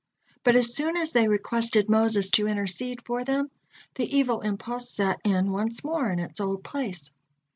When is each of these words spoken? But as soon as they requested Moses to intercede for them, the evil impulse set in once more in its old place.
But 0.43 0.55
as 0.55 0.73
soon 0.73 0.97
as 0.97 1.11
they 1.11 1.27
requested 1.27 1.87
Moses 1.87 2.31
to 2.31 2.47
intercede 2.47 3.05
for 3.05 3.23
them, 3.23 3.51
the 3.93 4.17
evil 4.17 4.41
impulse 4.41 4.89
set 4.89 5.19
in 5.23 5.51
once 5.51 5.83
more 5.83 6.09
in 6.09 6.17
its 6.17 6.39
old 6.39 6.63
place. 6.63 7.11